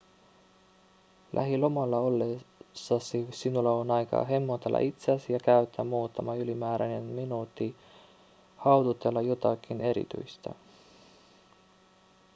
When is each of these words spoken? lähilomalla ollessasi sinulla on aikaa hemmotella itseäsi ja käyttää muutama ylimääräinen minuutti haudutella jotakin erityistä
lähilomalla 1.33 1.97
ollessasi 1.99 3.27
sinulla 3.31 3.71
on 3.71 3.91
aikaa 3.91 4.23
hemmotella 4.25 4.79
itseäsi 4.79 5.33
ja 5.33 5.39
käyttää 5.39 5.85
muutama 5.85 6.35
ylimääräinen 6.35 7.03
minuutti 7.03 7.75
haudutella 8.57 9.21
jotakin 9.21 9.81
erityistä 9.81 10.49